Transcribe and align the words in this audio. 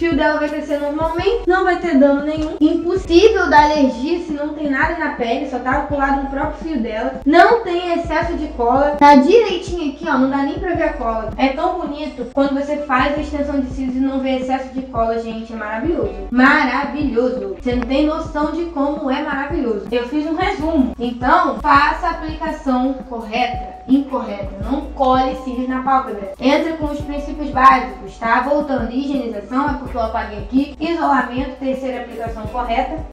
fio 0.00 0.16
dela 0.16 0.40
vai 0.40 0.48
crescer 0.48 0.80
normalmente, 0.80 1.46
não 1.46 1.62
vai 1.62 1.78
ter 1.78 1.98
dano 1.98 2.24
nenhum. 2.24 2.56
Impossível 2.58 3.50
da 3.50 3.64
alergia 3.64 4.20
se 4.20 4.32
não 4.32 4.54
tem 4.54 4.70
nada 4.70 4.96
na 4.96 5.10
pele, 5.10 5.50
só 5.50 5.58
tá 5.58 5.82
colado 5.82 6.22
no 6.22 6.30
próprio 6.30 6.64
fio 6.64 6.80
dela. 6.80 7.20
Não 7.26 7.62
tem 7.62 7.92
excesso 7.92 8.32
de 8.38 8.46
cola, 8.48 8.96
tá 8.98 9.16
direitinho 9.16 9.92
aqui, 9.92 10.06
ó, 10.08 10.16
não 10.16 10.30
dá 10.30 10.38
nem 10.38 10.58
pra 10.58 10.74
ver 10.74 10.84
a 10.84 10.92
cola. 10.94 11.30
É 11.36 11.48
tão 11.48 11.80
bonito 11.80 12.30
quando 12.32 12.54
você 12.54 12.78
faz 12.78 13.18
a 13.18 13.20
extensão 13.20 13.60
de 13.60 13.68
cílios 13.68 13.96
e 13.96 14.00
não 14.00 14.20
vê 14.20 14.36
excesso 14.36 14.72
de 14.72 14.80
cola, 14.82 15.18
gente, 15.18 15.52
é 15.52 15.56
maravilhoso. 15.56 16.14
Maravilhoso. 16.30 17.56
Você 17.60 17.74
não 17.74 17.86
tem 17.86 18.06
noção 18.06 18.52
de 18.52 18.64
como 18.66 19.10
é 19.10 19.22
maravilhoso. 19.22 19.86
Eu 19.92 20.08
fiz 20.08 20.26
um 20.26 20.34
resumo. 20.34 20.94
Então, 20.98 21.58
faça 21.60 22.06
a 22.06 22.10
aplicação 22.12 22.94
correta, 23.06 23.69
incorreta. 23.88 24.50
Não 24.62 24.92
cole 24.92 25.36
cílios 25.36 25.68
na 25.68 25.82
pálpebra. 25.82 26.32
Entra 26.38 26.76
com 26.76 26.86
os 26.86 27.00
princípios 27.00 27.50
básicos, 27.50 28.18
tá? 28.18 28.40
Voltando, 28.40 28.92
higienização 28.92 29.70
é 29.70 29.74
porque 29.74 29.96
eu 29.96 30.02
apaguei 30.02 30.38
aqui. 30.38 30.76
Isolamento, 30.78 31.58
terceira 31.58 32.02
aplicação 32.02 32.46
correta. 32.48 33.04